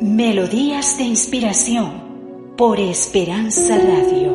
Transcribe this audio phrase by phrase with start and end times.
[0.00, 4.34] Melodías de inspiración por Esperanza Radio.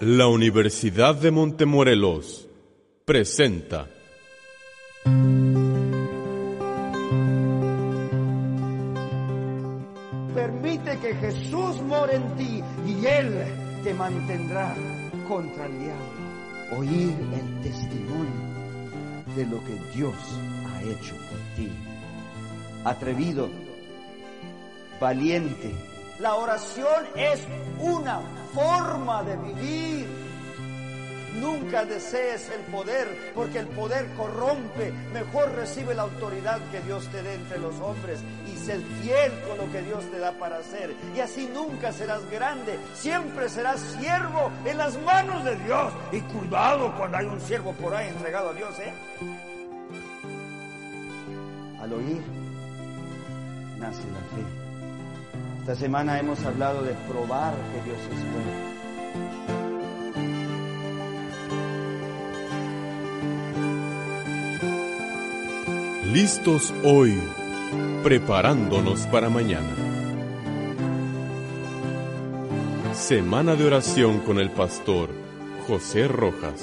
[0.00, 2.48] La Universidad de Montemorelos
[3.04, 3.90] presenta
[13.98, 14.74] mantendrá
[15.26, 16.78] contra el diablo.
[16.78, 18.48] Oír el testimonio
[19.34, 20.14] de lo que Dios
[20.68, 21.68] ha hecho por ti.
[22.84, 23.48] Atrevido,
[25.00, 25.74] valiente.
[26.20, 27.40] La oración es
[27.80, 28.20] una
[28.54, 30.06] forma de vivir.
[31.40, 34.92] Nunca desees el poder, porque el poder corrompe.
[35.12, 38.20] Mejor recibe la autoridad que Dios te dé entre los hombres
[38.68, 40.94] sé fiel con lo que Dios te da para hacer.
[41.16, 45.92] Y así nunca serás grande, siempre serás siervo en las manos de Dios.
[46.12, 48.92] Y cuidado cuando hay un siervo por ahí entregado a Dios, ¿eh?
[51.80, 52.22] Al oír,
[53.78, 54.44] nace la fe.
[55.60, 58.68] Esta semana hemos hablado de probar que Dios es bueno.
[66.12, 67.20] Listos hoy,
[68.02, 69.68] preparándonos para mañana.
[72.94, 75.08] Semana de oración con el pastor
[75.66, 76.62] José Rojas.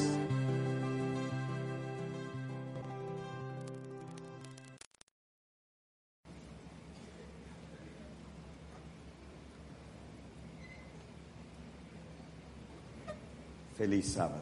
[13.78, 14.41] Feliz sábado.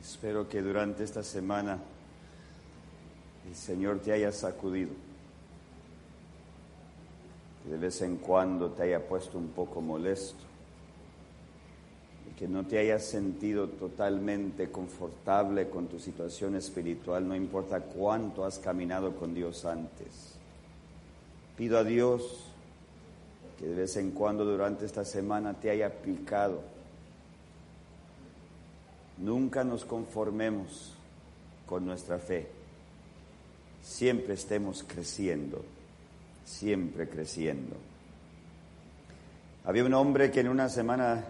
[0.00, 1.78] Espero que durante esta semana
[3.56, 4.90] Señor te haya sacudido,
[7.64, 10.44] que de vez en cuando te haya puesto un poco molesto,
[12.30, 18.44] y que no te hayas sentido totalmente confortable con tu situación espiritual, no importa cuánto
[18.44, 20.34] has caminado con Dios antes.
[21.56, 22.44] Pido a Dios
[23.58, 26.60] que de vez en cuando durante esta semana te haya picado.
[29.16, 30.92] Nunca nos conformemos
[31.64, 32.55] con nuestra fe.
[33.86, 35.64] Siempre estemos creciendo,
[36.44, 37.76] siempre creciendo.
[39.64, 41.24] Había un hombre que en una semana,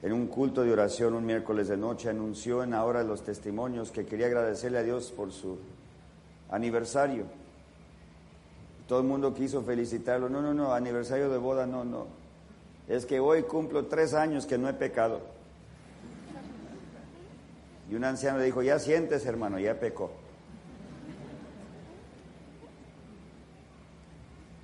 [0.00, 4.06] en un culto de oración, un miércoles de noche, anunció en ahora los testimonios que
[4.06, 5.58] quería agradecerle a Dios por su
[6.50, 7.24] aniversario.
[8.86, 10.28] Todo el mundo quiso felicitarlo.
[10.28, 12.06] No, no, no, aniversario de boda, no, no.
[12.88, 15.20] Es que hoy cumplo tres años que no he pecado.
[17.90, 20.12] Y un anciano le dijo, ya sientes, hermano, ya pecó.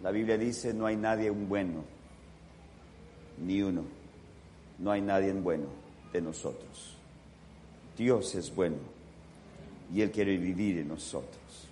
[0.06, 1.82] La Biblia dice, no hay nadie bueno,
[3.44, 3.82] ni uno.
[4.78, 5.66] No hay nadie bueno
[6.12, 6.94] de nosotros.
[7.98, 8.76] Dios es bueno
[9.92, 11.66] y Él quiere vivir en nosotros.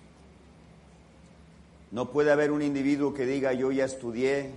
[1.91, 4.51] No puede haber un individuo que diga, yo ya estudié,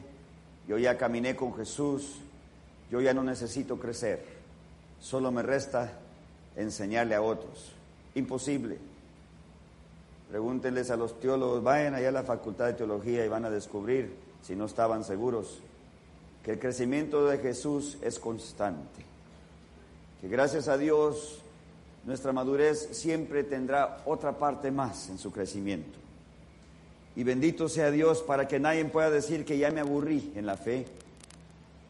[0.66, 2.16] yo ya caminé con Jesús,
[2.90, 4.24] yo ya no necesito crecer,
[4.98, 6.00] solo me resta
[6.56, 7.70] enseñarle a otros.
[8.16, 8.87] Imposible.
[10.30, 14.14] Pregúntenles a los teólogos, vayan allá a la Facultad de Teología y van a descubrir,
[14.42, 15.60] si no estaban seguros,
[16.44, 19.02] que el crecimiento de Jesús es constante.
[20.20, 21.40] Que gracias a Dios
[22.04, 25.98] nuestra madurez siempre tendrá otra parte más en su crecimiento.
[27.16, 30.56] Y bendito sea Dios para que nadie pueda decir que ya me aburrí en la
[30.56, 30.86] fe.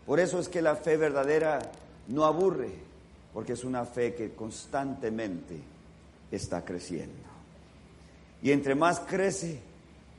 [0.07, 1.61] Por eso es que la fe verdadera
[2.09, 2.71] no aburre,
[3.35, 5.57] porque es una fe que constantemente
[6.31, 7.28] está creciendo.
[8.43, 9.61] Y entre más crece,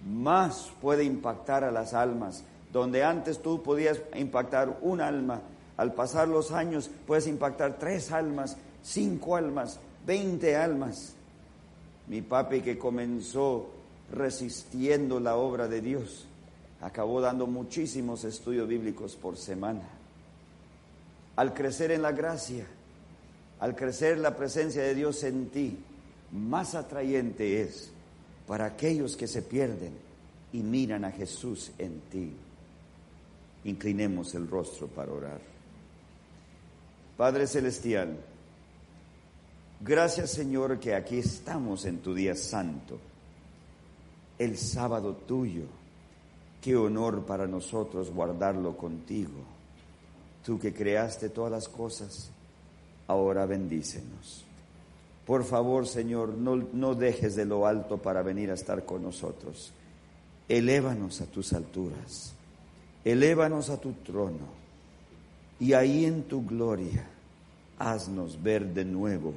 [0.06, 2.44] más puede impactar a las almas.
[2.72, 5.41] Donde antes tú podías impactar un alma,
[5.78, 11.13] al pasar los años puedes impactar tres almas, cinco almas, veinte almas.
[12.07, 13.69] Mi papi que comenzó
[14.12, 16.25] resistiendo la obra de Dios,
[16.81, 19.88] acabó dando muchísimos estudios bíblicos por semana.
[21.36, 22.65] Al crecer en la gracia,
[23.60, 25.77] al crecer la presencia de Dios en ti,
[26.31, 27.92] más atrayente es
[28.50, 29.94] para aquellos que se pierden
[30.51, 32.34] y miran a Jesús en ti.
[33.66, 35.40] Inclinemos el rostro para orar.
[37.16, 38.18] Padre Celestial,
[39.80, 42.98] gracias Señor que aquí estamos en tu día santo,
[44.40, 45.66] el sábado tuyo.
[46.60, 49.44] Qué honor para nosotros guardarlo contigo.
[50.44, 52.31] Tú que creaste todas las cosas,
[53.06, 54.49] ahora bendícenos.
[55.30, 59.72] Por favor, Señor, no, no dejes de lo alto para venir a estar con nosotros.
[60.48, 62.34] Elévanos a tus alturas,
[63.06, 64.48] elévanos a tu trono,
[65.60, 67.08] y ahí en tu gloria
[67.78, 69.36] haznos ver de nuevo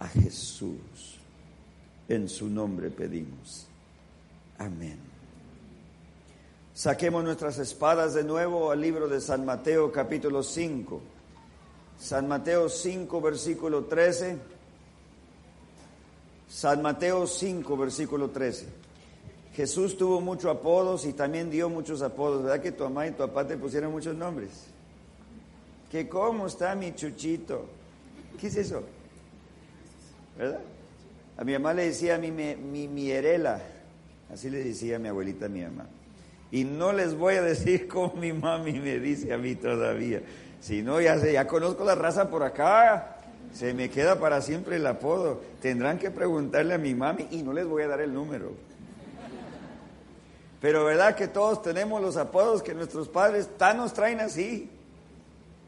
[0.00, 1.20] a Jesús.
[2.08, 3.68] En su nombre pedimos.
[4.58, 4.98] Amén.
[6.74, 11.00] Saquemos nuestras espadas de nuevo al libro de San Mateo capítulo 5.
[12.00, 14.58] San Mateo 5 versículo 13.
[16.50, 18.66] San Mateo 5 versículo 13.
[19.54, 22.42] Jesús tuvo muchos apodos y también dio muchos apodos.
[22.42, 24.50] ¿Verdad que tu mamá y tu papá te pusieron muchos nombres?
[25.90, 27.66] Que cómo está mi chuchito.
[28.40, 28.82] ¿Qué es eso?
[30.36, 30.60] ¿Verdad?
[31.36, 33.62] A mi mamá le decía a mi, mi, mierela,
[34.32, 35.86] así le decía a mi abuelita a mi mamá.
[36.50, 40.20] Y no les voy a decir cómo mi mami me dice a mí todavía.
[40.60, 43.19] Si no, ya, ya conozco la raza por acá.
[43.52, 45.40] Se me queda para siempre el apodo.
[45.60, 48.52] Tendrán que preguntarle a mi mami y no les voy a dar el número.
[50.60, 54.70] Pero verdad que todos tenemos los apodos que nuestros padres tan nos traen así.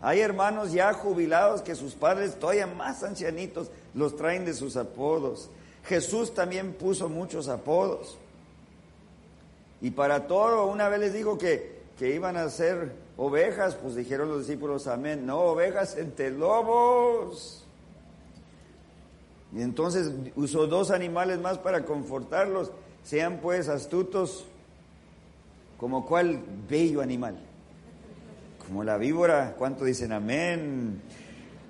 [0.02, 5.48] Hay hermanos ya jubilados que sus padres, todavía más ancianitos, los traen de sus apodos.
[5.84, 8.18] Jesús también puso muchos apodos.
[9.80, 14.28] Y para todo, una vez les dijo que, que iban a ser ovejas, pues dijeron
[14.28, 15.24] los discípulos, amén.
[15.24, 17.64] No, ovejas entre lobos.
[19.54, 22.70] Y entonces usó dos animales más para confortarlos.
[23.04, 24.46] Sean pues astutos
[25.78, 27.36] como cual bello animal
[28.66, 31.02] como la víbora, ¿cuánto dicen amén?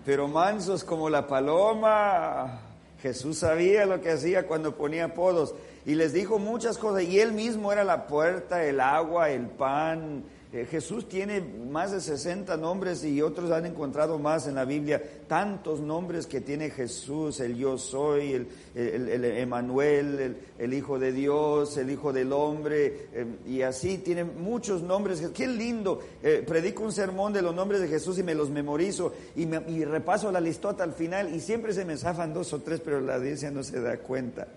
[0.05, 2.61] Pero mansos como la paloma.
[3.00, 5.52] Jesús sabía lo que hacía cuando ponía apodos
[5.85, 10.23] y les dijo muchas cosas y él mismo era la puerta, el agua, el pan,
[10.52, 15.02] eh, Jesús tiene más de 60 nombres y otros han encontrado más en la Biblia,
[15.26, 21.78] tantos nombres que tiene Jesús, el yo soy, el, el, Emanuel, el, Hijo de Dios,
[21.78, 25.22] el Hijo del Hombre, eh, y así tiene muchos nombres.
[25.34, 29.14] Qué lindo, eh, predico un sermón de los nombres de Jesús y me los memorizo
[29.34, 29.46] y,
[29.84, 33.14] repaso la listota al final y siempre se me zafan dos o tres, pero la
[33.14, 34.49] audiencia no se da cuenta.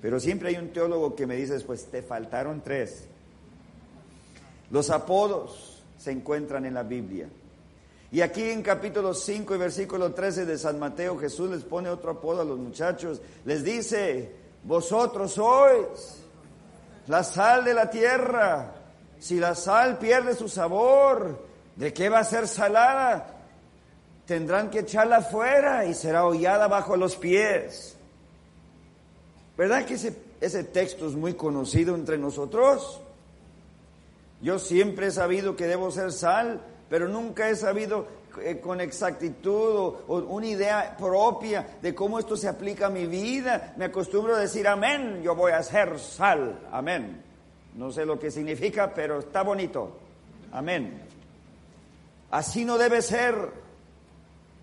[0.00, 3.08] Pero siempre hay un teólogo que me dice después, te faltaron tres.
[4.70, 7.28] Los apodos se encuentran en la Biblia.
[8.14, 12.12] Y aquí en capítulo 5 y versículo 13 de San Mateo, Jesús les pone otro
[12.12, 13.20] apodo a los muchachos.
[13.44, 16.22] Les dice, vosotros sois
[17.08, 18.72] la sal de la tierra.
[19.18, 21.44] Si la sal pierde su sabor,
[21.74, 23.40] ¿de qué va a ser salada?
[24.26, 27.96] Tendrán que echarla fuera y será hollada bajo los pies.
[29.56, 33.00] ¿Verdad que ese, ese texto es muy conocido entre nosotros?
[34.40, 38.06] Yo siempre he sabido que debo ser sal, pero nunca he sabido
[38.42, 43.74] eh, con exactitud o, una idea propia de cómo esto se aplica a mi vida.
[43.76, 47.22] Me acostumbro a decir amén, yo voy a ser sal, amén.
[47.74, 49.98] No sé lo que significa, pero está bonito.
[50.52, 51.02] Amén.
[52.30, 53.34] Así no debe ser.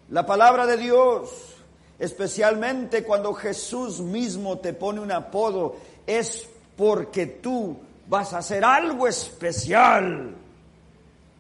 [0.10, 1.56] La palabra de Dios,
[1.98, 7.78] especialmente cuando Jesús mismo te pone un apodo, es porque tú
[8.12, 10.36] vas a hacer algo especial.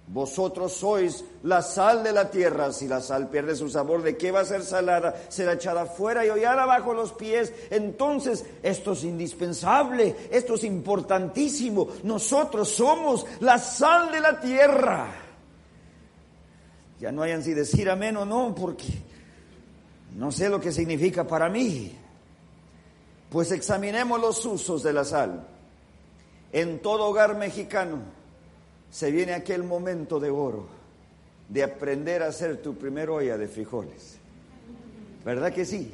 [0.07, 2.71] Vosotros sois la sal de la tierra.
[2.71, 5.13] Si la sal pierde su sabor, ¿de qué va a ser salada?
[5.27, 7.51] Será echada fuera y hollada bajo los pies.
[7.69, 11.89] Entonces, esto es indispensable, esto es importantísimo.
[12.03, 15.11] Nosotros somos la sal de la tierra.
[17.01, 18.87] Ya no hayan si decir amén o no, porque
[20.15, 21.91] no sé lo que significa para mí.
[23.29, 25.47] Pues examinemos los usos de la sal.
[26.53, 27.99] En todo hogar mexicano
[28.89, 30.67] se viene aquel momento de oro
[31.47, 34.17] de aprender a hacer tu primer olla de frijoles.
[35.23, 35.93] ¿Verdad que sí?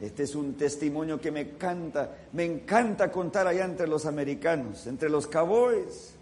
[0.00, 5.08] Este es un testimonio que me encanta, me encanta contar allá entre los americanos, entre
[5.08, 6.14] los cowboys,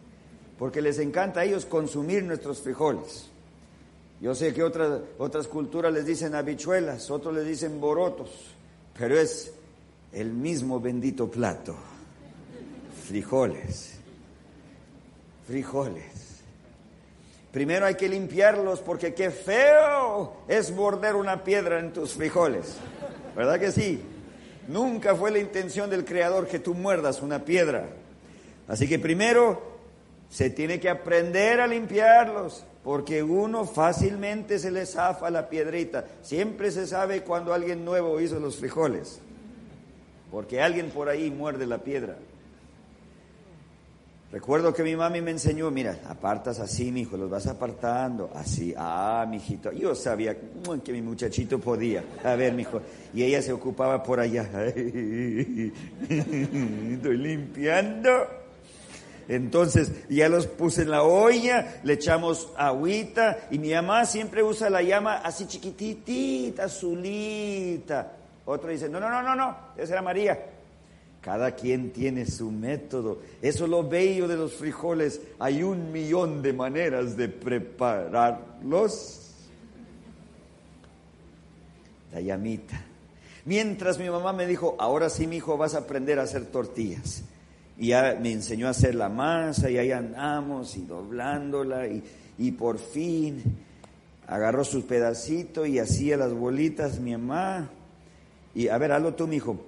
[0.58, 3.28] porque les encanta a ellos consumir nuestros frijoles.
[4.20, 8.30] Yo sé que otras, otras culturas les dicen habichuelas, otros les dicen borotos,
[8.98, 9.52] pero es
[10.12, 11.76] el mismo bendito plato
[13.06, 13.98] frijoles.
[15.46, 16.42] Frijoles.
[17.52, 22.76] Primero hay que limpiarlos porque qué feo es morder una piedra en tus frijoles.
[23.34, 24.02] ¿Verdad que sí?
[24.68, 27.86] Nunca fue la intención del Creador que tú muerdas una piedra.
[28.68, 29.62] Así que primero
[30.28, 36.04] se tiene que aprender a limpiarlos, porque uno fácilmente se le zafa la piedrita.
[36.22, 39.20] Siempre se sabe cuando alguien nuevo hizo los frijoles,
[40.30, 42.16] porque alguien por ahí muerde la piedra.
[44.36, 48.74] Recuerdo que mi mami me enseñó, mira, apartas así, mi hijo, los vas apartando, así,
[48.76, 49.72] ah, mijito.
[49.72, 52.04] Yo sabía mm, que mi muchachito podía.
[52.22, 52.82] A ver, mi hijo.
[53.14, 54.42] Y ella se ocupaba por allá.
[54.66, 55.72] Estoy
[57.16, 58.10] limpiando.
[59.26, 64.68] Entonces ya los puse en la olla, le echamos agüita y mi mamá siempre usa
[64.68, 68.12] la llama así chiquititita, azulita.
[68.44, 70.55] Otro dice, no, no, no, no, no, esa era María.
[71.26, 73.18] Cada quien tiene su método.
[73.42, 75.20] Eso es lo bello de los frijoles.
[75.40, 79.32] Hay un millón de maneras de prepararlos.
[82.12, 82.80] La llamita.
[83.44, 87.24] Mientras mi mamá me dijo, ahora sí, mi hijo, vas a aprender a hacer tortillas.
[87.76, 92.04] Y ya me enseñó a hacer la masa y ahí andamos y doblándola y,
[92.38, 93.42] y por fin
[94.28, 97.68] agarró sus pedacitos y hacía las bolitas mi mamá.
[98.54, 99.58] Y a ver, hazlo tú, mi hijo.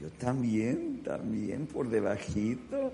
[0.00, 2.92] Yo también, también, por debajito.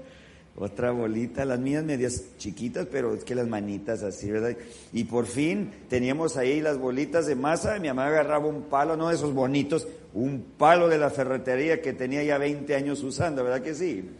[0.57, 4.57] Otra bolita, las mías medias chiquitas, pero es que las manitas así, ¿verdad?
[4.92, 9.09] Y por fin teníamos ahí las bolitas de masa, mi mamá agarraba un palo, no
[9.09, 13.62] de esos bonitos, un palo de la ferretería que tenía ya 20 años usando, ¿verdad
[13.62, 14.11] que sí?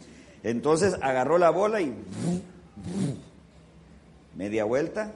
[0.43, 1.93] Entonces agarró la bola y
[4.37, 5.13] media vuelta,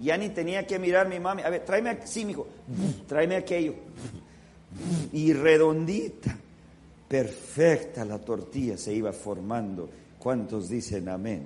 [0.00, 2.46] ya ni tenía que mirar mi mami, a ver, tráeme, sí, mijo,
[3.08, 3.74] tráeme aquello,
[5.12, 6.36] y redondita
[7.08, 9.88] perfecta la tortilla se iba formando.
[10.18, 11.44] ¿Cuántos dicen amén?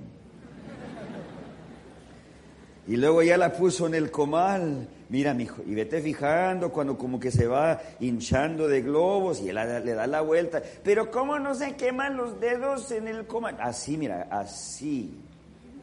[2.87, 4.87] Y luego ya la puso en el comal.
[5.09, 9.57] Mira, mijo, y vete fijando cuando como que se va hinchando de globos y él
[9.57, 10.62] le da la vuelta.
[10.83, 13.57] Pero ¿cómo no se queman los dedos en el comal?
[13.59, 15.14] Así, mira, así.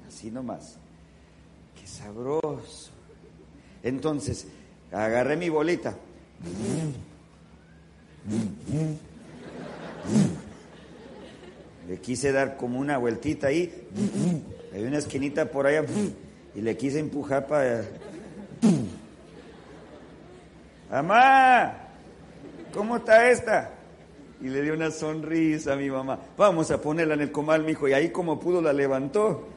[0.08, 0.78] Así nomás.
[1.80, 2.92] Qué sabroso.
[3.82, 4.46] Entonces,
[4.92, 5.96] agarré mi bolita.
[11.88, 13.88] Le quise dar como una vueltita ahí.
[14.74, 15.84] Hay una esquinita por allá.
[16.56, 17.84] Y le quise empujar para...
[20.92, 21.74] Mamá,
[22.74, 23.72] ¿cómo está esta?
[24.42, 26.20] Y le dio una sonrisa a mi mamá.
[26.38, 27.88] Vamos a ponerla en el comal, mijo.
[27.88, 29.48] Y ahí como pudo la levantó.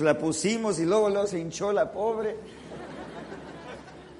[0.00, 2.36] La pusimos y luego, luego se hinchó la pobre.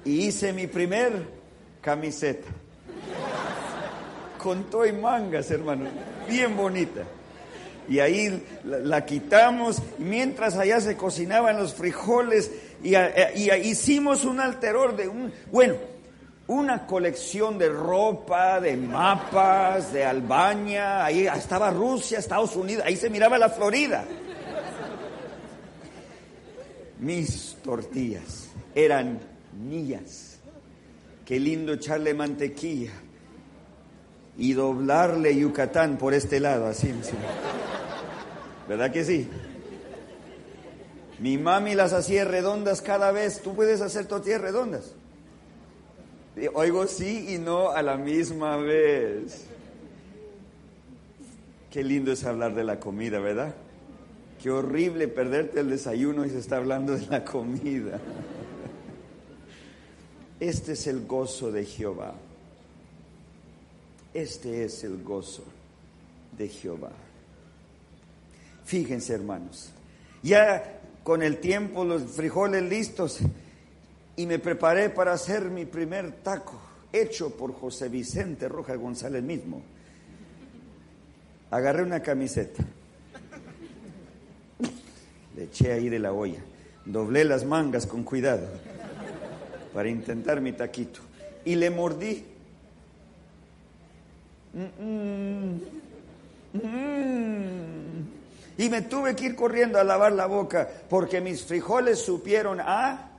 [0.05, 1.38] Y hice mi primer
[1.81, 2.47] camiseta
[4.39, 5.85] con y mangas, hermano,
[6.27, 7.03] bien bonita.
[7.87, 14.95] Y ahí la, quitamos, mientras allá se cocinaban los frijoles, y, y, hicimos un alteror
[14.95, 15.75] de un, bueno,
[16.47, 23.09] una colección de ropa, de mapas, de Albania, ahí estaba Rusia, Estados Unidos, ahí se
[23.09, 24.05] miraba la Florida.
[26.99, 29.19] Mis tortillas eran
[29.53, 30.38] mías.
[31.29, 32.89] Qué lindo echarle mantequilla
[34.35, 36.91] y doblarle Yucatán por este lado, así.
[38.67, 39.27] ¿Verdad que sí?
[41.19, 43.43] Mi mami las hacía redondas cada vez.
[43.43, 44.95] ¿Tú puedes hacer tortillas redondas?
[46.55, 49.45] Oigo sí y no a la misma vez.
[51.69, 53.53] Qué lindo es hablar de la comida, ¿verdad?
[54.41, 57.99] Qué horrible perderte el desayuno y se está hablando de la comida.
[60.39, 62.13] Este es el gozo de Jehová.
[64.13, 65.43] Este es el gozo
[66.37, 66.91] de Jehová.
[68.63, 69.71] Fíjense, hermanos,
[70.23, 73.19] ya con el tiempo los frijoles listos
[74.15, 76.59] y me preparé para hacer mi primer taco,
[76.93, 79.61] hecho por José Vicente Roja González mismo.
[81.51, 82.63] Agarré una camiseta,
[85.35, 86.39] le eché ahí de la olla,
[86.85, 88.47] doblé las mangas con cuidado
[89.73, 91.01] para intentar mi taquito
[91.45, 92.25] y le mordí
[98.57, 103.09] y me tuve que ir corriendo a lavar la boca porque mis frijoles supieron a,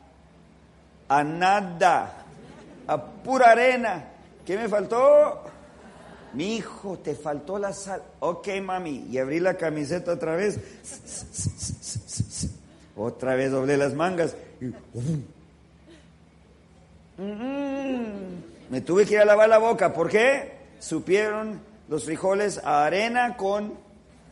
[1.08, 2.24] a nada,
[2.86, 4.04] a pura arena.
[4.44, 5.44] ¿Qué me faltó?
[6.34, 8.02] Mi hijo, te faltó la sal.
[8.20, 9.06] Ok, mami.
[9.10, 10.58] Y abrí la camiseta otra vez.
[12.96, 14.34] Otra vez doblé las mangas.
[18.70, 19.92] Me tuve que ir a lavar la boca.
[19.92, 20.60] ¿Por qué?
[20.80, 23.74] supieron los frijoles a arena con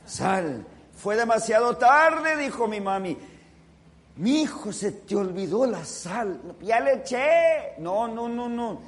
[0.04, 0.64] sal.
[0.96, 3.16] Fue demasiado tarde, dijo mi mami.
[4.16, 6.40] Mi hijo, se te olvidó la sal.
[6.60, 7.78] Ya le eché.
[7.78, 8.80] No, no, no, no.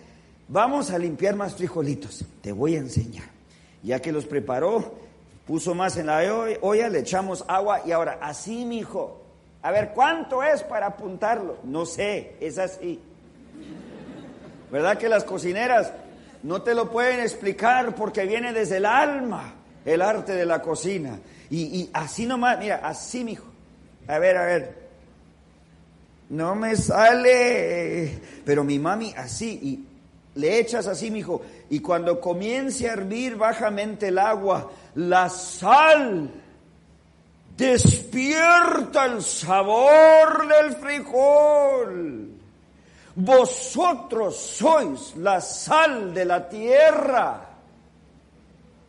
[0.49, 2.25] Vamos a limpiar más frijolitos.
[2.41, 3.29] Te voy a enseñar.
[3.83, 4.95] Ya que los preparó,
[5.47, 6.21] puso más en la
[6.61, 9.21] olla, le echamos agua y ahora, así, mi hijo.
[9.63, 11.59] A ver, ¿cuánto es para apuntarlo?
[11.65, 12.99] No sé, es así.
[14.71, 15.93] ¿Verdad que las cocineras
[16.43, 19.55] no te lo pueden explicar porque viene desde el alma.
[19.85, 21.19] el arte de la cocina.
[21.49, 23.47] Y, y así nomás, mira, así, mijo.
[24.07, 24.75] A ver, a ver.
[26.29, 28.19] No me sale.
[28.45, 29.85] Pero mi mami así, y
[30.39, 31.43] le echas así, mijo.
[31.71, 36.31] Y cuando comience a hervir bajamente el agua, la sal
[37.57, 42.40] despierta el sabor del frijol.
[43.21, 47.49] Vosotros sois la sal de la tierra.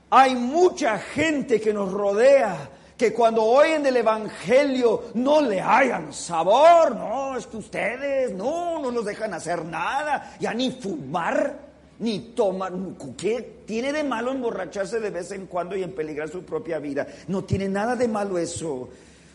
[0.09, 6.95] Hay mucha gente que nos rodea que cuando oyen del Evangelio no le hayan sabor.
[6.95, 11.57] No, es que ustedes no, no nos dejan hacer nada, ya ni fumar,
[11.99, 12.71] ni tomar.
[13.17, 17.05] ¿Qué tiene de malo emborracharse de vez en cuando y en peligrar su propia vida?
[17.27, 18.87] No tiene nada de malo eso.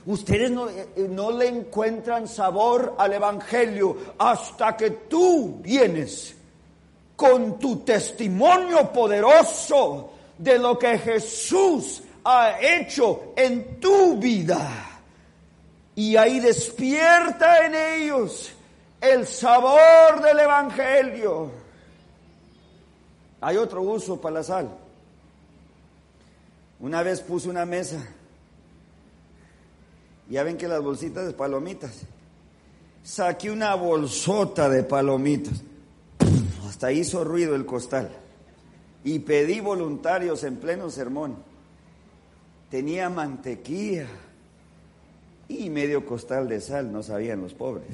[0.07, 6.35] Ustedes no, eh, eh, no le encuentran sabor al Evangelio hasta que tú vienes
[7.17, 15.01] con tu testimonio poderoso de lo que Jesús ha hecho en tu vida.
[15.97, 18.53] Y ahí despierta en ellos
[19.01, 21.51] el sabor del Evangelio.
[23.41, 24.71] Hay otro uso para la sal.
[26.81, 28.07] Una vez puse una mesa.
[30.29, 32.03] Ya ven que las bolsitas de palomitas.
[33.03, 35.63] Saqué una bolsota de palomitas.
[36.69, 38.11] Hasta hizo ruido el costal.
[39.05, 41.37] Y pedí voluntarios en pleno sermón
[42.71, 44.07] tenía mantequilla
[45.49, 47.87] y medio costal de sal, no sabían los pobres.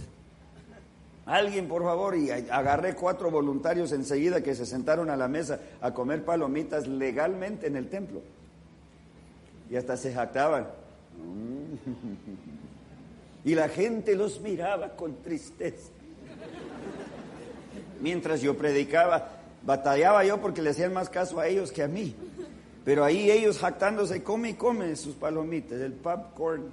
[1.26, 5.94] Alguien, por favor, y agarré cuatro voluntarios enseguida que se sentaron a la mesa a
[5.94, 8.22] comer palomitas legalmente en el templo.
[9.70, 10.66] Y hasta se jactaban.
[13.44, 15.90] Y la gente los miraba con tristeza.
[18.00, 22.14] Mientras yo predicaba, batallaba yo porque le hacían más caso a ellos que a mí.
[22.84, 26.64] Pero ahí ellos jactándose, come y come sus palomitas, el popcorn.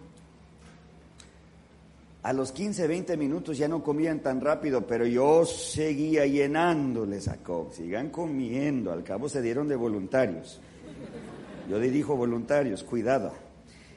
[2.21, 7.37] A los 15, 20 minutos ya no comían tan rápido, pero yo seguía llenándoles a
[7.37, 7.73] comer.
[7.73, 10.59] Sigan comiendo, al cabo se dieron de voluntarios.
[11.69, 13.31] Yo dirijo voluntarios, cuidado.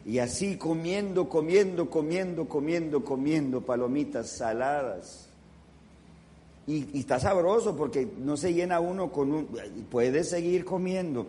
[0.04, 5.28] Y así comiendo, comiendo, comiendo, comiendo, comiendo palomitas saladas.
[6.66, 9.46] Y, está sabroso porque no se llena uno con un...
[9.90, 11.28] Puede seguir comiendo.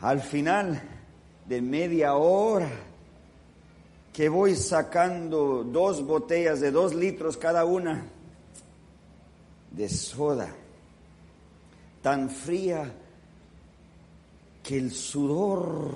[0.00, 0.80] Al final
[1.48, 2.70] de media hora
[4.12, 8.06] que voy sacando dos botellas de dos litros cada una
[9.72, 10.48] de soda,
[12.00, 12.92] tan fría
[14.62, 15.94] que el sudor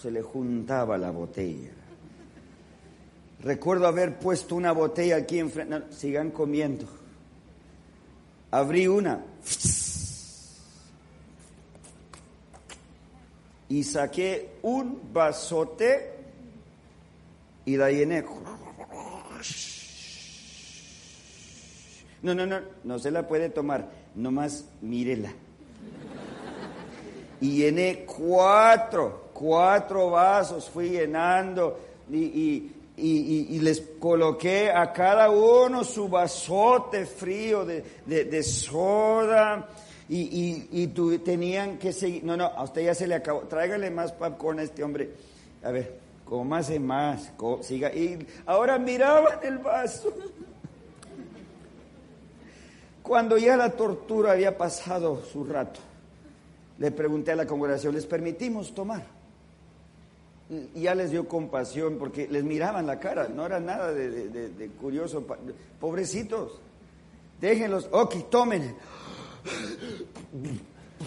[0.00, 1.70] se le juntaba la botella.
[3.40, 6.86] Recuerdo haber puesto una botella aquí enfrente, sigan comiendo.
[8.50, 9.24] Abrí una
[13.68, 16.12] y saqué un vasote
[17.64, 18.24] y la llené.
[22.22, 25.32] No, no, no, no se la puede tomar, nomás mírela.
[27.40, 31.78] Y llené cuatro, cuatro vasos, fui llenando
[32.10, 39.66] y, les coloqué a cada uno su vasote frío de, de soda
[40.10, 42.22] y, y, y tenían que seguir.
[42.22, 43.40] No, no, a usted ya se le acabó.
[43.42, 45.10] Tráigale más popcorn a este hombre.
[45.62, 47.32] A ver, cómase más.
[47.62, 47.94] siga.
[47.94, 50.12] Y ahora miraban el vaso.
[53.02, 55.80] Cuando ya la tortura había pasado su rato,
[56.78, 59.19] le pregunté a la congregación, ¿les permitimos tomar?
[60.74, 65.24] Ya les dio compasión porque les miraban la cara, no era nada de, de curioso.
[65.78, 66.60] Pobrecitos,
[67.40, 68.74] déjenlos, ok, tomen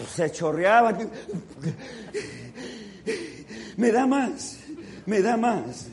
[0.08, 0.96] se chorreaba.
[3.76, 4.60] Me da más,
[5.06, 5.88] me da más.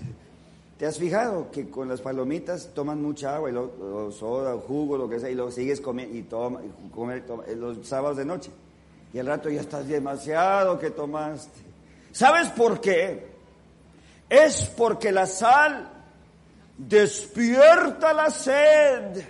[0.77, 5.07] ¿Te has fijado que con las palomitas toman mucha agua y lo, soda, jugo, lo
[5.07, 8.49] que sea, y lo sigues comiendo y toma, y los sábados de noche?
[9.13, 11.61] Y al rato ya estás demasiado que tomaste.
[12.11, 13.30] ¿Sabes por qué?
[14.31, 15.89] Es porque la sal
[16.77, 19.21] despierta la sed.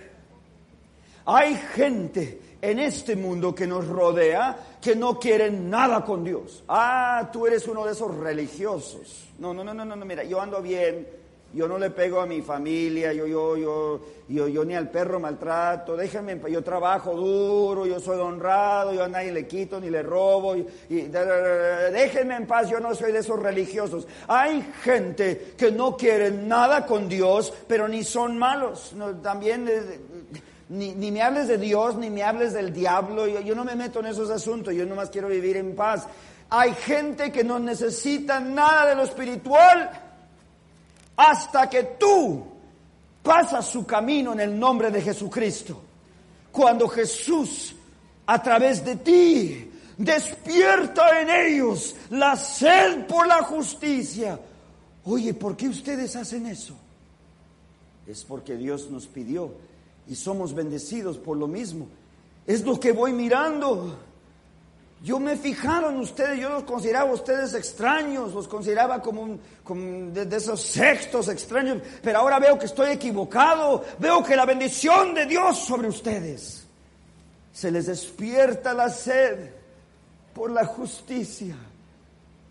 [1.24, 6.62] Hay gente en este mundo que nos rodea que no quieren nada con Dios.
[6.68, 9.28] Ah, tú eres uno de esos religiosos.
[9.40, 11.08] No, no, no, no, no, mira, yo ando bien,
[11.54, 15.20] yo no le pego a mi familia, yo, yo, yo, yo, yo ni al perro
[15.20, 20.02] maltrato, déjame, yo trabajo duro, yo soy honrado, yo a nadie le quito ni le
[20.02, 24.06] robo, y, déjenme en paz, yo no soy de esos religiosos.
[24.28, 28.94] Hay gente que no quiere nada con Dios, pero ni son malos.
[29.22, 29.68] También
[30.70, 33.26] ni, ni, me hables de Dios, ni me hables del diablo.
[33.26, 34.72] Yo, yo, no me meto en esos asuntos.
[34.74, 36.06] Yo nomás quiero vivir en paz.
[36.48, 40.01] Hay gente que no necesita nada de lo espiritual
[41.16, 42.44] hasta que tú
[43.22, 45.80] pasas su camino en el nombre de Jesucristo.
[46.50, 47.74] Cuando Jesús,
[48.26, 54.38] a través de ti, despierta en ellos la sed por la justicia.
[55.04, 56.74] Oye, ¿por qué ustedes hacen eso?
[58.06, 59.52] Es porque Dios nos pidió
[60.08, 61.86] y somos bendecidos por lo mismo.
[62.46, 63.96] Es lo que voy mirando.
[65.02, 69.38] Yo me fijaron ustedes, yo los consideraba ustedes extraños, los consideraba como,
[70.12, 75.12] de, de, esos sextos extraños, pero ahora veo que estoy equivocado, veo que la bendición
[75.12, 76.64] de Dios sobre ustedes
[77.52, 79.50] se les despierta la sed
[80.32, 81.56] por la justicia,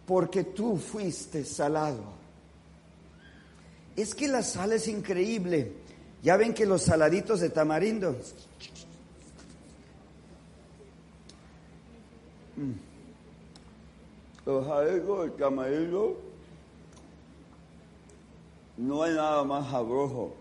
[0.05, 2.03] porque tú fuiste salado.
[3.95, 5.73] Es que la sal es increíble.
[6.23, 8.15] Ya ven que los saladitos de tamarindo.
[14.45, 16.17] Los saladitos de tamarindo
[18.77, 20.33] no hay nada más sabroso.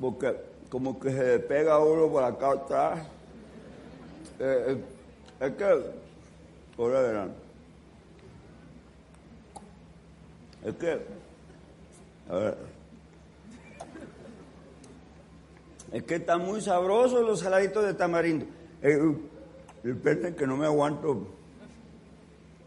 [0.00, 0.34] Porque
[0.70, 3.06] como que se le pega uno por acá atrás.
[4.38, 4.84] Eh, eh,
[5.40, 5.64] es que,
[6.78, 7.34] ahora verán,
[10.64, 11.00] es que,
[12.28, 12.58] a ver,
[15.92, 18.46] es que están muy sabrosos los saladitos de tamarindo.
[18.82, 19.16] Eh,
[19.86, 21.26] depende que no me aguanto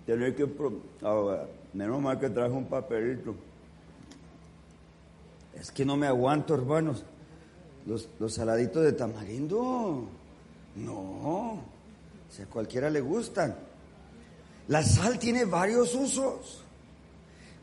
[0.06, 0.48] tener que,
[1.74, 3.36] menos mal que traje un papelito.
[5.54, 7.04] Es que no me aguanto, hermanos.
[7.86, 10.06] Los, los saladitos de tamarindo.
[10.76, 11.60] No.
[12.32, 13.56] Si a cualquiera le gustan.
[14.68, 16.64] La sal tiene varios usos.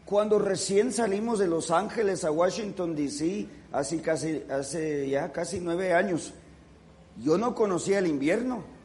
[0.05, 5.93] Cuando recién salimos de Los Ángeles a Washington, D.C., hace, casi, hace ya casi nueve
[5.95, 6.33] años,
[7.21, 8.76] yo no conocía el invierno.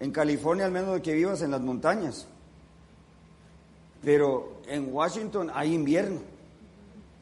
[0.00, 2.26] En California, al menos de que vivas en las montañas.
[4.02, 6.20] Pero en Washington hay invierno.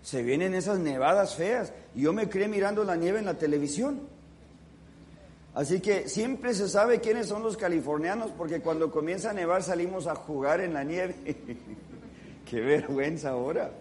[0.02, 1.72] Se vienen esas nevadas feas.
[1.94, 4.00] Y yo me crié mirando la nieve en la televisión.
[5.54, 10.06] Así que siempre se sabe quiénes son los californianos, porque cuando comienza a nevar salimos
[10.06, 11.16] a jugar en la nieve.
[12.48, 13.72] Qué vergüenza ahora.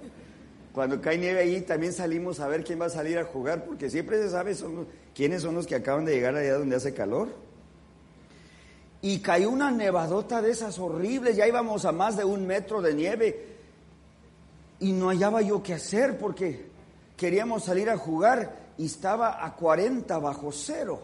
[0.73, 3.89] Cuando cae nieve ahí también salimos a ver quién va a salir a jugar, porque
[3.89, 7.29] siempre se sabe son quiénes son los que acaban de llegar allá donde hace calor.
[9.07, 12.93] Y cayó una nevadota de esas horribles, ya íbamos a más de un metro de
[12.93, 13.47] nieve
[14.81, 16.65] y no hallaba yo qué hacer porque
[17.15, 20.99] queríamos salir a jugar y estaba a 40 bajo cero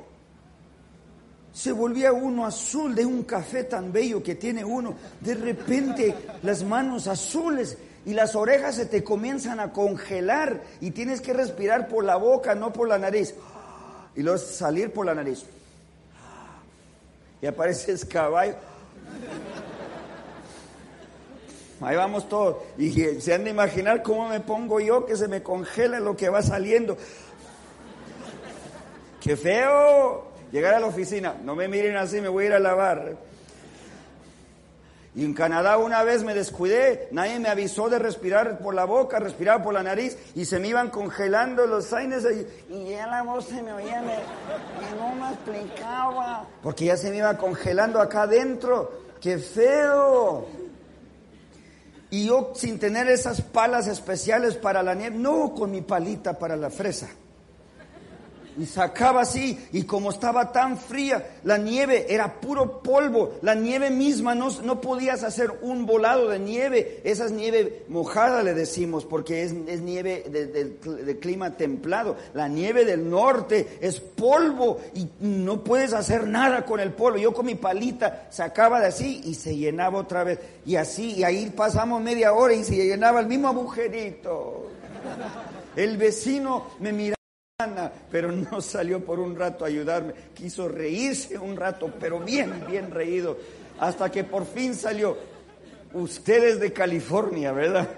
[1.54, 4.96] se volvía uno azul de un café tan bello que tiene uno.
[5.22, 11.22] De repente las manos azules y las orejas se te comienzan a congelar y tienes
[11.22, 13.34] que respirar por la boca, no por la nariz.
[14.13, 15.46] Y luego salir por la nariz.
[17.43, 18.56] Y apareces caballo.
[21.82, 22.63] Ahí vamos todos.
[22.77, 26.29] Y se han de imaginar cómo me pongo yo que se me congela lo que
[26.29, 26.95] va saliendo.
[29.19, 30.32] ¡Qué feo!
[30.53, 33.17] Llegar a la oficina, no me miren así, me voy a ir a lavar.
[35.15, 39.19] Y en Canadá una vez me descuidé, nadie me avisó de respirar por la boca,
[39.19, 42.26] respirar por la nariz y se me iban congelando los aines
[42.69, 44.15] y, ya la voz se me oía, me,
[44.97, 46.47] no me explicaba.
[46.63, 49.04] Porque ya se me iba congelando acá adentro.
[49.21, 50.47] ¡Qué feo!
[52.10, 56.56] Y yo sin tener esas palas especiales para la nieve, no con mi palita para
[56.56, 57.10] la fresa
[58.58, 63.89] y sacaba así, y como estaba tan fría, la nieve era puro polvo, la nieve
[63.89, 69.06] misma, no, no podías hacer un volado de nieve, esa es nieve mojada le decimos,
[69.06, 75.94] porque es, nieve de, clima templado, la nieve del norte es polvo y no puedes
[75.94, 80.00] hacer nada con el polvo, yo con mi palita sacaba de así y se llenaba
[80.00, 84.70] otra vez, y así, y ahí pasamos media hora y se llenaba el mismo agujerito.
[85.76, 87.12] El vecino me miraba
[88.12, 90.13] pero no salió por un rato a ayudarme.
[90.34, 93.38] Quiso reírse un rato, pero bien, bien reído.
[93.80, 95.18] Hasta que por fin salió.
[95.94, 97.89] Ustedes de California, ¿verdad?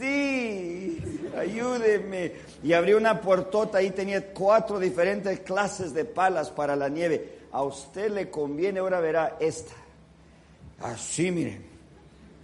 [0.00, 0.98] Sí,
[1.36, 2.32] ayúdeme.
[2.62, 7.40] Y abrió una puertota, ahí tenía cuatro diferentes clases de palas para la nieve.
[7.52, 9.74] A usted le conviene, ahora verá esta.
[10.80, 11.62] Así, miren.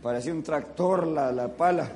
[0.03, 1.91] Parecía un tractor la, la pala.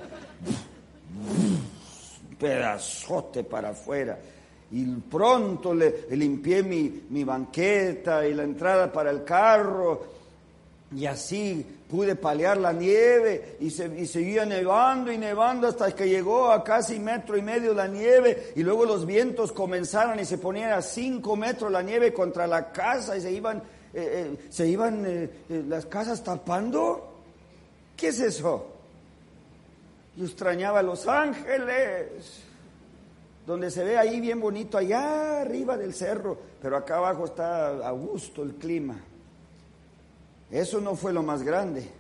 [2.41, 4.19] Pedazote para afuera
[4.73, 10.05] y pronto le, limpié mi, mi, banqueta y la entrada para el carro
[10.97, 16.09] y así pude paliar la nieve y, se, y seguía nevando y nevando hasta que
[16.09, 20.39] llegó a casi metro y medio la nieve y luego los vientos comenzaron y se
[20.39, 24.69] ponían a cinco metros la nieve contra la casa y se iban eh, eh, se
[24.69, 25.29] iban eh,
[25.69, 27.09] las casas tapando.
[27.97, 28.80] ¿Qué es eso?
[30.25, 32.43] Extrañaba Los Ángeles,
[33.47, 37.91] donde se ve ahí bien bonito, allá arriba del cerro, pero acá abajo está a
[37.93, 39.01] gusto el clima.
[40.51, 41.91] Eso no fue lo más grande.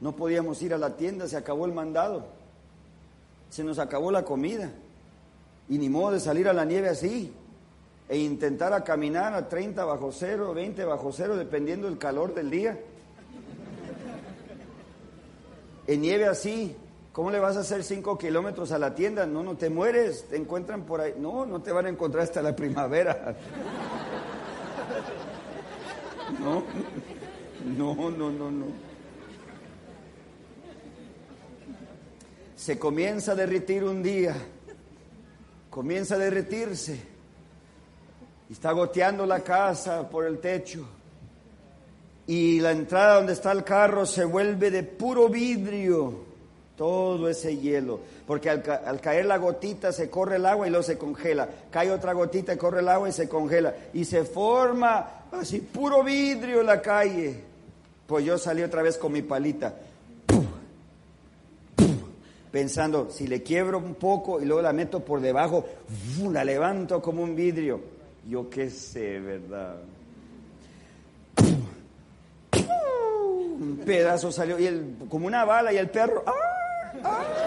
[0.00, 2.26] No podíamos ir a la tienda, se acabó el mandado,
[3.50, 4.70] se nos acabó la comida
[5.68, 7.32] y ni modo de salir a la nieve así
[8.08, 12.50] e intentar a caminar a 30 bajo cero, 20 bajo cero, dependiendo del calor del
[12.50, 12.78] día.
[15.86, 16.76] En nieve así,
[17.12, 19.26] ¿cómo le vas a hacer 5 kilómetros a la tienda?
[19.26, 21.14] No, no te mueres, te encuentran por ahí.
[21.18, 23.36] No, no te van a encontrar hasta la primavera.
[26.40, 26.64] No,
[27.64, 28.66] no, no, no, no.
[32.56, 34.34] Se comienza a derretir un día,
[35.70, 37.00] comienza a derretirse
[38.50, 40.86] está goteando la casa por el techo
[42.26, 46.24] y la entrada donde está el carro se vuelve de puro vidrio,
[46.76, 50.98] todo ese hielo, porque al, caer la gotita se corre el agua y luego se
[50.98, 55.60] congela, cae otra gotita y corre el agua y se congela, y se forma así
[55.60, 57.56] puro vidrio en la calle.
[58.06, 59.74] Pues yo salí otra vez con mi palita,
[62.50, 65.64] pensando, si le quiebro un poco y luego la meto por debajo,
[66.30, 67.80] la levanto como un vidrio.
[68.28, 69.76] Yo qué sé, ¿verdad?
[73.58, 76.32] Un pedazo salió, y el, como una bala, y el perro, ¡ah!
[77.04, 77.46] ¡Ah!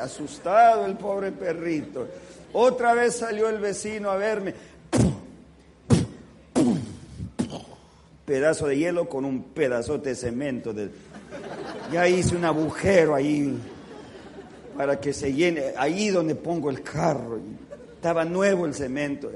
[0.00, 2.06] asustado el pobre perrito.
[2.52, 4.54] Otra vez salió el vecino a verme.
[8.24, 10.74] Pedazo de hielo con un pedazote de cemento.
[11.92, 13.58] Ya hice un agujero ahí
[14.76, 17.38] para que se llene, ahí donde pongo el carro.
[17.94, 19.30] Estaba nuevo el cemento.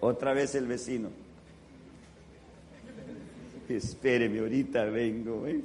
[0.00, 1.10] Otra vez el vecino.
[3.76, 5.46] Espéreme, ahorita vengo.
[5.46, 5.60] ¿eh?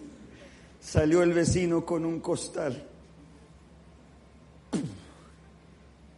[0.80, 2.88] Salió el vecino con un costal.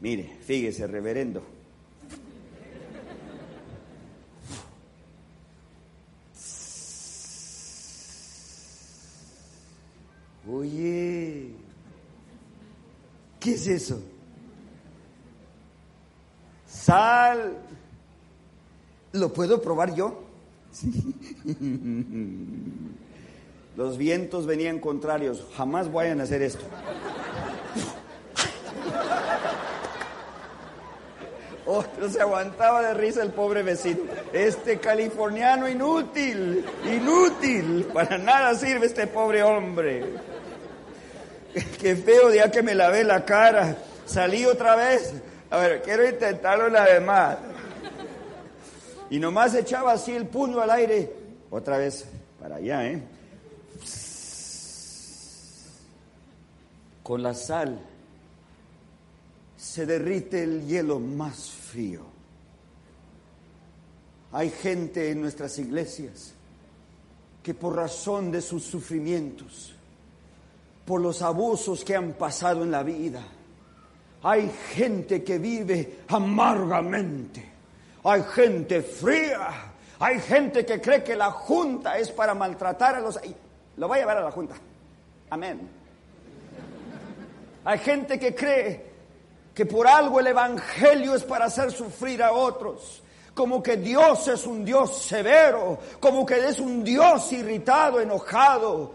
[0.02, 1.42] Mire, fíjese, reverendo.
[10.50, 11.52] Oye,
[13.40, 14.02] ¿qué es eso?
[16.68, 17.58] Sal.
[19.14, 20.27] ¿Lo puedo probar yo?
[23.76, 25.46] Los vientos venían contrarios.
[25.56, 26.66] Jamás vayan a hacer esto.
[32.00, 34.00] No se aguantaba de risa el pobre vecino.
[34.32, 37.88] Este californiano inútil, inútil.
[37.94, 40.06] Para nada sirve este pobre hombre.
[41.80, 43.78] Qué feo día que me lavé la cara.
[44.06, 45.14] Salí otra vez.
[45.50, 47.38] A ver, quiero intentarlo una vez más.
[49.10, 51.14] Y nomás echaba así el puño al aire.
[51.50, 52.06] Otra vez,
[52.40, 53.02] para allá, ¿eh?
[57.04, 57.80] Con la sal
[59.56, 62.02] se derrite el hielo más frío.
[64.32, 66.34] Hay gente en nuestras iglesias
[67.42, 69.74] que por razón de sus sufrimientos,
[70.86, 73.24] por los abusos que han pasado en la vida,
[74.24, 77.44] hay gente que vive amargamente,
[78.10, 79.50] hay gente fría,
[80.00, 83.20] hay gente que cree que la junta es para maltratar a los...
[83.76, 84.56] Lo voy a llevar a la junta.
[85.30, 85.70] Amén.
[87.66, 88.86] Hay gente que cree
[89.54, 93.04] que por algo el Evangelio es para hacer sufrir a otros.
[93.34, 98.94] Como que Dios es un Dios severo, como que es un Dios irritado, enojado.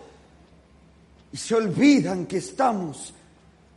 [1.30, 3.12] Y se olvidan que estamos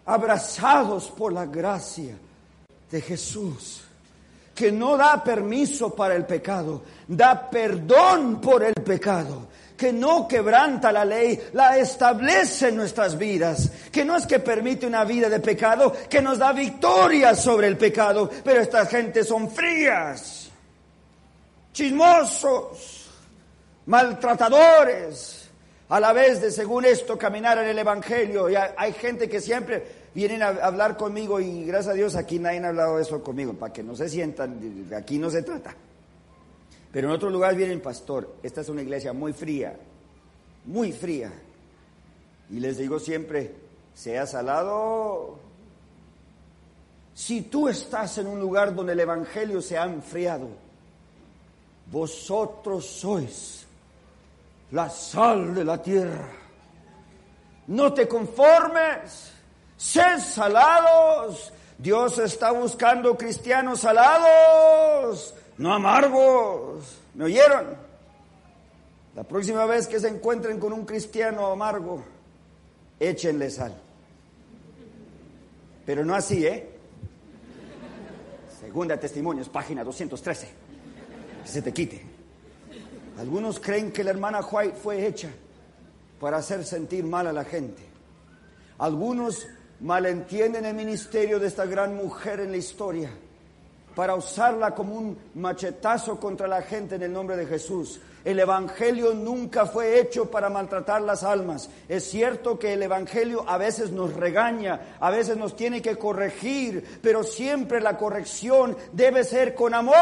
[0.06, 2.18] abrazados por la gracia
[2.90, 3.85] de Jesús,
[4.56, 10.94] que no da permiso para el pecado, da perdón por el pecado, que no quebranta
[10.94, 15.42] la ley, la establece en nuestras vidas, que no es que permite una vida de
[15.42, 20.50] pecado, que nos da victoria sobre el pecado, pero estas gentes son frías,
[21.74, 23.10] chismosos,
[23.88, 25.50] maltratadores,
[25.90, 28.50] a la vez de, según esto, caminar en el Evangelio.
[28.50, 32.64] Y hay gente que siempre vienen a hablar conmigo y gracias a Dios aquí nadie
[32.64, 35.76] ha hablado eso conmigo, para que no se sientan, aquí no se trata.
[36.92, 39.76] Pero en otro lugar vienen, pastor, esta es una iglesia muy fría,
[40.64, 41.34] muy fría.
[42.50, 43.54] Y les digo siempre,
[43.94, 45.38] sea salado.
[47.14, 50.48] Si tú estás en un lugar donde el Evangelio se ha enfriado,
[51.92, 53.66] vosotros sois
[54.72, 56.30] la sal de la tierra.
[57.68, 59.35] No te conformes,
[59.78, 66.98] sed salados, Dios está buscando cristianos salados, no amargos.
[67.14, 67.78] ¿Me oyeron?
[69.16, 72.04] La próxima vez que se encuentren con un cristiano amargo,
[73.00, 73.76] échenle sal.
[75.86, 76.70] Pero no así, ¿eh?
[78.60, 80.50] Segunda Testimonios, página 213.
[81.44, 82.04] Que se te quite.
[83.18, 85.30] Algunos creen que la hermana White fue hecha
[86.20, 87.84] para hacer sentir mal a la gente.
[88.78, 89.48] Algunos
[89.82, 93.10] malentienden el ministerio de esta gran mujer en la historia
[93.96, 98.02] para usarla como un machetazo contra la gente en el nombre de Jesús.
[98.26, 101.70] El Evangelio nunca fue hecho para maltratar las almas.
[101.88, 107.00] Es cierto que el Evangelio a veces nos regaña, a veces nos tiene que corregir,
[107.02, 109.96] pero siempre la corrección debe ser con amor,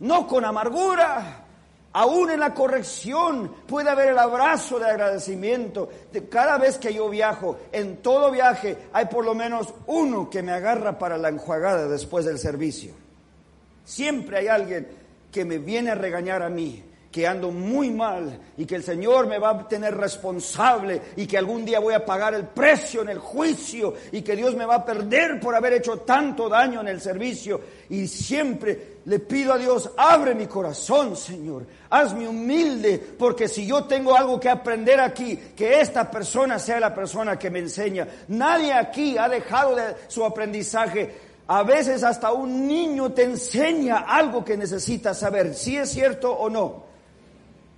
[0.00, 1.43] no con amargura.
[1.96, 5.88] Aún en la corrección puede haber el abrazo de agradecimiento.
[6.28, 10.50] Cada vez que yo viajo, en todo viaje, hay por lo menos uno que me
[10.50, 12.94] agarra para la enjuagada después del servicio.
[13.84, 14.88] Siempre hay alguien
[15.30, 16.82] que me viene a regañar a mí
[17.14, 21.38] que ando muy mal y que el Señor me va a tener responsable y que
[21.38, 24.74] algún día voy a pagar el precio en el juicio y que Dios me va
[24.74, 27.60] a perder por haber hecho tanto daño en el servicio.
[27.88, 33.84] Y siempre le pido a Dios, abre mi corazón, Señor, hazme humilde, porque si yo
[33.84, 38.08] tengo algo que aprender aquí, que esta persona sea la persona que me enseña.
[38.26, 41.14] Nadie aquí ha dejado de su aprendizaje.
[41.46, 46.50] A veces hasta un niño te enseña algo que necesitas saber, si es cierto o
[46.50, 46.83] no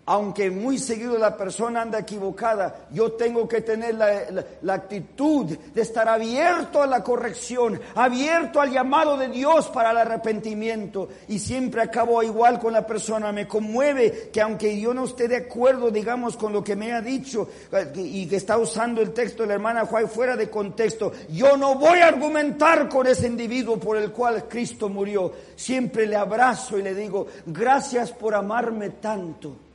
[0.07, 6.09] aunque muy seguido la persona anda equivocada, yo tengo que tener la, actitud de estar
[6.09, 11.09] abierto a la corrección, abierto al llamado de Dios para el arrepentimiento.
[11.29, 13.33] Y siempre acabo igual con la persona.
[13.33, 17.01] Me conmueve que aunque yo no esté de acuerdo, digamos, con lo que me ha
[17.01, 21.13] dicho eh, y que está usando el texto de la hermana Juan fuera de contexto,
[21.31, 25.33] yo no voy a argumentar con ese individuo por el cual Cristo murió.
[25.57, 29.66] Siempre le abrazo y le digo, gracias por amarme tanto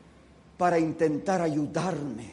[0.61, 2.31] para intentar ayudarme.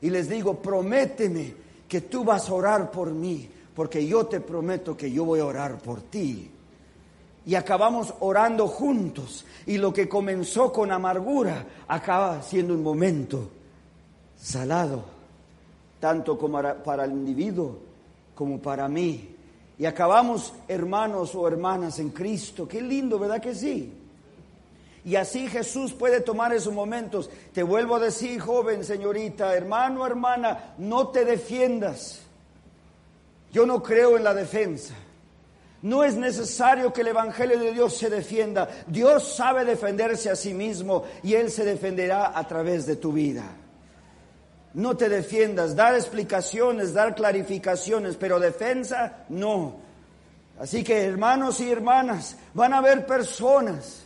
[0.00, 1.52] Y les digo, prométeme
[1.88, 5.46] que tú vas a orar por mí, porque yo te prometo que yo voy a
[5.46, 6.48] orar por ti.
[7.44, 9.44] Y acabamos orando juntos.
[9.66, 13.50] Y lo que comenzó con amargura acaba siendo un momento
[14.36, 15.04] salado,
[15.98, 17.76] tanto como para el individuo
[18.36, 19.34] como para mí.
[19.76, 22.68] Y acabamos hermanos o hermanas en Cristo.
[22.68, 23.97] Qué lindo, ¿verdad que sí?
[25.08, 27.30] Y así Jesús puede tomar esos momentos.
[27.54, 32.20] Te vuelvo a decir, joven, señorita, hermano, hermana, no te defiendas.
[33.50, 34.92] Yo no creo en la defensa.
[35.80, 38.68] No es necesario que el Evangelio de Dios se defienda.
[38.86, 43.44] Dios sabe defenderse a sí mismo y Él se defenderá a través de tu vida.
[44.74, 49.76] No te defiendas, dar explicaciones, dar clarificaciones, pero defensa no.
[50.60, 54.04] Así que hermanos y hermanas, van a haber personas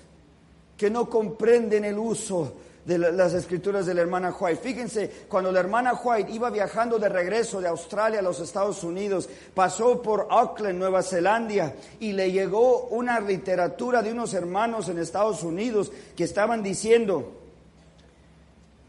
[0.82, 4.60] que no comprenden el uso de las escrituras de la hermana White.
[4.60, 9.28] Fíjense, cuando la hermana White iba viajando de regreso de Australia a los Estados Unidos,
[9.54, 15.44] pasó por Auckland, Nueva Zelanda, y le llegó una literatura de unos hermanos en Estados
[15.44, 17.30] Unidos que estaban diciendo,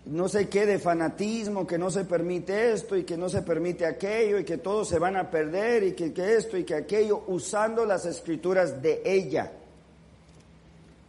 [0.08, 3.86] no sé qué de fanatismo, que no se permite esto y que no se permite
[3.86, 7.23] aquello y que todos se van a perder y que, que esto y que aquello,
[7.27, 9.51] usando las escrituras de ella.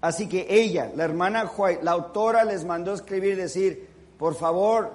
[0.05, 3.88] Así que ella, la hermana White, la autora les mandó escribir, decir,
[4.19, 4.90] por favor,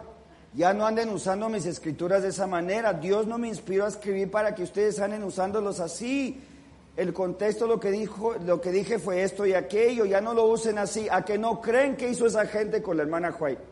[0.53, 2.93] ya no anden usando mis escrituras de esa manera.
[2.93, 6.39] Dios no me inspiró a escribir para que ustedes anden usándolos así.
[6.95, 10.45] El contexto lo que dijo, lo que dije fue esto y aquello, ya no lo
[10.45, 13.63] usen así, a que no creen que hizo esa gente con la hermana White.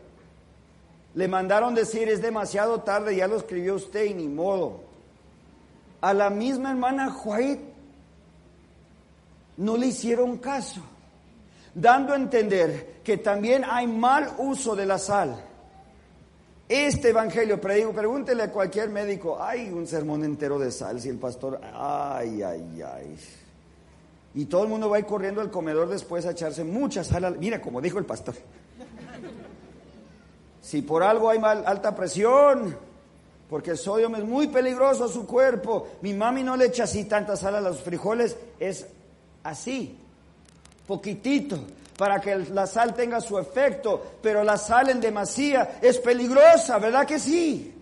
[1.14, 4.80] Le mandaron decir, es demasiado tarde, ya lo escribió usted y ni modo.
[6.00, 7.62] A la misma hermana White
[9.58, 10.82] no le hicieron caso
[11.74, 15.44] dando a entender que también hay mal uso de la sal.
[16.68, 21.58] Este evangelio, pregúntele a cualquier médico, hay un sermón entero de sal, si el pastor,
[21.72, 23.16] ay, ay, ay.
[24.34, 27.38] Y todo el mundo va corriendo al comedor después a echarse mucha sal.
[27.38, 28.34] Mira, como dijo el pastor.
[30.60, 32.76] Si por algo hay mal, alta presión,
[33.48, 35.88] porque el sodio es muy peligroso a su cuerpo.
[36.02, 38.86] Mi mami no le echa así tanta sal a los frijoles, es
[39.42, 39.98] así
[40.88, 41.58] poquitito,
[41.98, 47.06] para que la sal tenga su efecto, pero la sal en demasía es peligrosa, ¿verdad
[47.06, 47.74] que sí?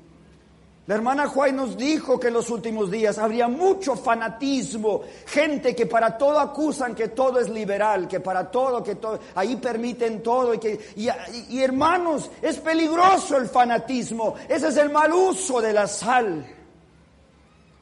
[0.88, 5.86] La hermana Juan nos dijo que en los últimos días habría mucho fanatismo, gente que
[5.86, 10.54] para todo acusan que todo es liberal, que para todo, que todo, ahí permiten todo
[10.54, 15.86] y que, y hermanos, es peligroso el fanatismo, ese es el mal uso de la
[15.86, 16.55] sal.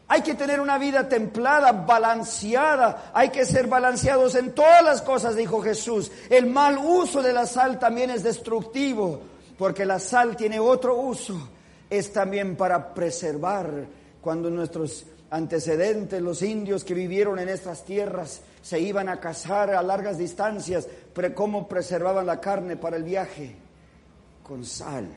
[0.07, 3.11] Hay que tener una vida templada, balanceada.
[3.15, 6.13] Hay que ser balanceados en todas las cosas, dijo Jesús.
[6.29, 9.21] El mal uso de la sal también es destructivo,
[9.57, 11.49] porque la sal tiene otro uso.
[11.89, 13.87] Es también para preservar
[14.21, 19.83] cuando nuestros antecedentes, los indios que vivieron en estas tierras, se iban a cazar a
[19.83, 20.87] largas distancias,
[21.35, 23.57] cómo preservaban la carne para el viaje
[24.43, 25.09] con sal.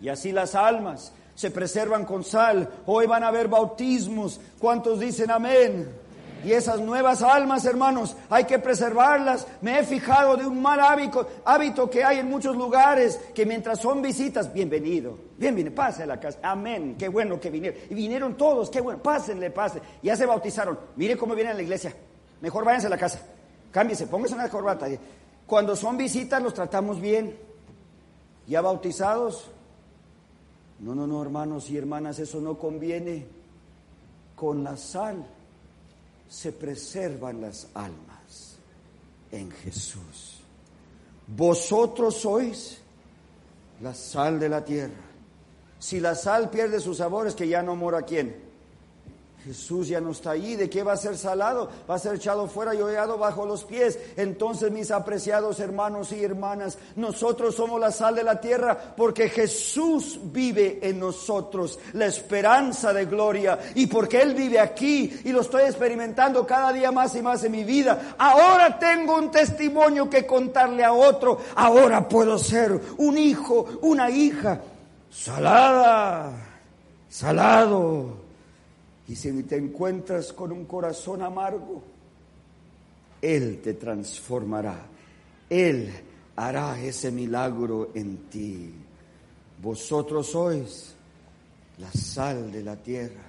[0.00, 2.68] Y así las almas se preservan con sal.
[2.86, 4.40] Hoy van a haber bautismos.
[4.58, 6.02] ¿Cuántos dicen amén?
[6.44, 9.46] Y esas nuevas almas, hermanos, hay que preservarlas.
[9.60, 13.78] Me he fijado de un mal hábito, hábito que hay en muchos lugares, que mientras
[13.78, 16.40] son visitas, bienvenido, bienvenido, pase a la casa.
[16.42, 17.78] Amén, qué bueno que vinieron.
[17.88, 19.86] Y vinieron todos, qué bueno, pásenle, pásenle.
[20.02, 20.78] Ya se bautizaron.
[20.96, 21.94] Mire cómo vienen a la iglesia.
[22.40, 23.20] Mejor váyanse a la casa.
[23.70, 24.86] Cámbiese, póngase una corbata.
[25.46, 27.38] Cuando son visitas los tratamos bien.
[28.48, 29.48] Ya bautizados,
[30.82, 33.26] no, no, no, hermanos y hermanas, eso no conviene.
[34.36, 35.24] Con la sal
[36.28, 38.56] se preservan las almas
[39.30, 40.40] en Jesús.
[41.26, 42.78] Vosotros sois
[43.80, 45.04] la sal de la tierra.
[45.78, 48.51] Si la sal pierde sus sabores, que ya no mora quién
[49.44, 50.54] Jesús ya no está ahí.
[50.54, 51.68] ¿De qué va a ser salado?
[51.90, 53.98] Va a ser echado fuera y hollado bajo los pies.
[54.16, 60.20] Entonces, mis apreciados hermanos y hermanas, nosotros somos la sal de la tierra porque Jesús
[60.22, 63.58] vive en nosotros, la esperanza de gloria.
[63.74, 67.52] Y porque Él vive aquí y lo estoy experimentando cada día más y más en
[67.52, 68.14] mi vida.
[68.18, 71.38] Ahora tengo un testimonio que contarle a otro.
[71.56, 74.60] Ahora puedo ser un hijo, una hija
[75.10, 76.30] salada,
[77.08, 78.21] salado
[79.12, 81.82] y si te encuentras con un corazón amargo,
[83.20, 84.86] Él te transformará.
[85.50, 85.92] Él
[86.34, 88.72] hará ese milagro en ti.
[89.60, 90.94] Vosotros sois
[91.76, 93.20] la sal de la tierra.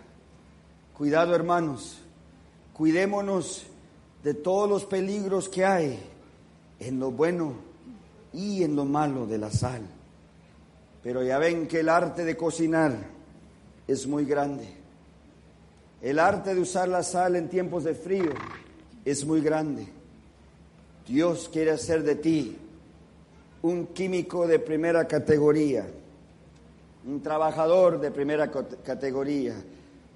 [0.97, 1.97] Cuidado hermanos,
[2.71, 3.65] cuidémonos
[4.23, 5.99] de todos los peligros que hay
[6.79, 7.55] en lo bueno
[8.31, 9.81] y en lo malo de la sal.
[11.03, 12.95] Pero ya ven que el arte de cocinar
[13.85, 14.82] es muy grande.
[16.03, 18.33] El arte de usar la sal en tiempos de frío
[19.05, 19.87] es muy grande.
[21.07, 22.57] Dios quiere hacer de ti
[23.61, 25.87] un químico de primera categoría,
[27.05, 29.55] un trabajador de primera categoría,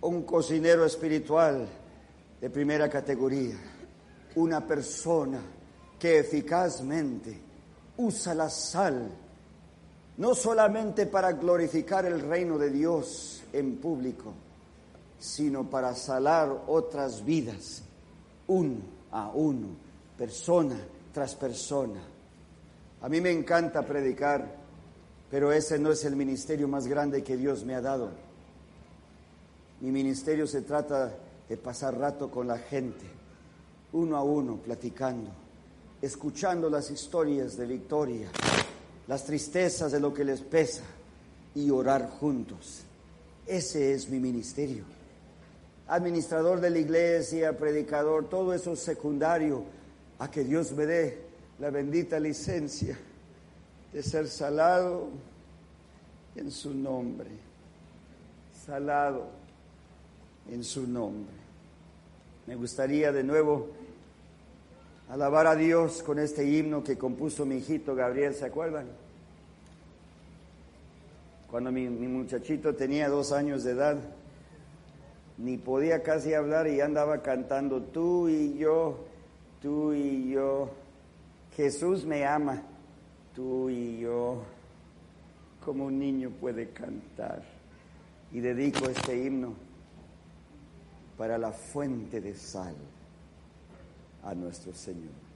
[0.01, 1.65] un cocinero espiritual
[2.41, 3.55] de primera categoría,
[4.35, 5.39] una persona
[5.97, 7.39] que eficazmente
[7.95, 9.09] usa la sal,
[10.17, 14.33] no solamente para glorificar el reino de Dios en público,
[15.19, 17.81] sino para salar otras vidas,
[18.47, 18.77] uno
[19.11, 19.67] a uno,
[20.17, 20.77] persona
[21.13, 22.01] tras persona.
[23.01, 24.55] A mí me encanta predicar,
[25.29, 28.11] pero ese no es el ministerio más grande que Dios me ha dado.
[29.81, 31.13] Mi ministerio se trata
[31.47, 33.05] de pasar rato con la gente,
[33.93, 35.31] uno a uno, platicando,
[36.01, 38.29] escuchando las historias de victoria,
[39.07, 40.83] las tristezas de lo que les pesa
[41.55, 42.81] y orar juntos.
[43.45, 44.96] Ese es mi ministerio
[45.87, 49.63] administrador de la iglesia, predicador, todo eso es secundario
[50.19, 51.21] a que Dios me dé
[51.59, 52.97] la bendita licencia
[53.93, 55.09] de ser salado
[56.35, 57.29] en su nombre,
[58.65, 59.29] salado
[60.51, 61.35] en su nombre.
[62.45, 63.69] Me gustaría de nuevo
[65.09, 68.87] alabar a Dios con este himno que compuso mi hijito Gabriel, ¿se acuerdan?
[71.49, 73.97] Cuando mi, mi muchachito tenía dos años de edad
[75.37, 79.05] ni podía casi hablar y andaba cantando, tú y yo,
[79.61, 80.69] tú y yo,
[81.55, 82.63] Jesús me ama,
[83.35, 84.41] tú y yo,
[85.63, 87.43] como un niño puede cantar.
[88.31, 89.53] Y dedico este himno
[91.17, 92.75] para la fuente de sal
[94.23, 95.26] a nuestro Señor.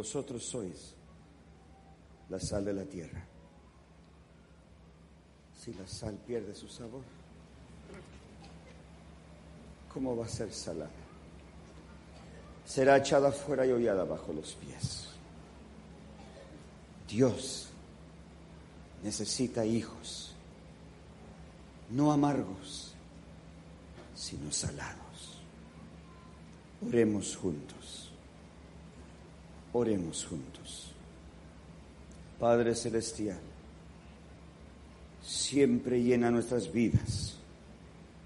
[0.00, 0.94] Vosotros sois
[2.30, 3.22] la sal de la tierra.
[5.62, 7.02] Si la sal pierde su sabor,
[9.92, 10.88] ¿cómo va a ser salada?
[12.64, 15.08] Será echada fuera y hollada bajo los pies.
[17.06, 17.68] Dios
[19.02, 20.32] necesita hijos,
[21.90, 22.94] no amargos,
[24.14, 25.42] sino salados.
[26.88, 28.09] Oremos juntos,
[29.72, 30.92] oremos juntos.
[32.38, 33.38] Padre Celestial,
[35.22, 37.36] siempre llena nuestras vidas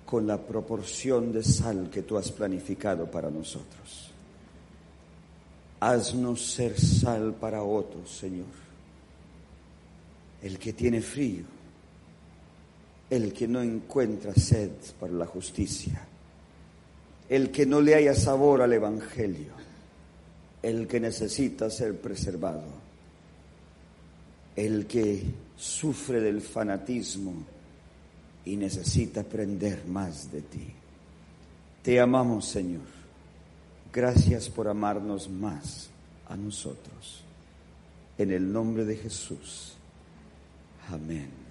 [0.06, 4.10] con la proporción de sal que tú has planificado para nosotros.
[5.80, 8.46] Haznos ser sal para otros, Señor.
[10.42, 11.44] El que tiene frío,
[13.10, 14.70] el que no encuentra sed
[15.00, 16.06] para la justicia,
[17.28, 19.63] el que no le haya sabor al Evangelio,
[20.64, 22.64] el que necesita ser preservado,
[24.56, 25.22] el que
[25.56, 27.34] sufre del fanatismo
[28.46, 30.66] y necesita aprender más de ti.
[31.82, 32.94] Te amamos, Señor.
[33.92, 35.90] Gracias por amarnos más
[36.28, 37.22] a nosotros.
[38.16, 39.74] En el nombre de Jesús.
[40.88, 41.43] Amén.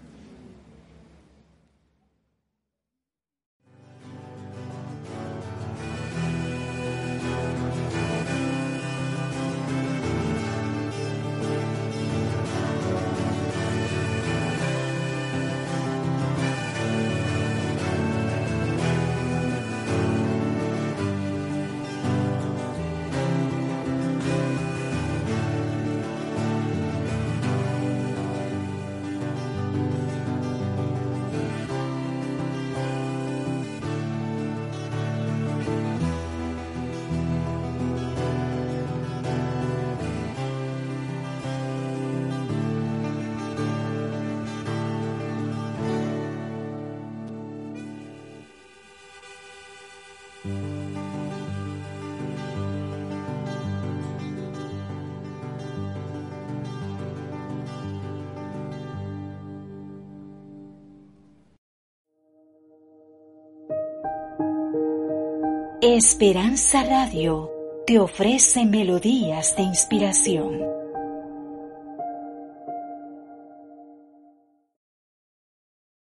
[65.85, 67.51] Esperanza Radio
[67.85, 70.72] te ofrece melodías de inspiración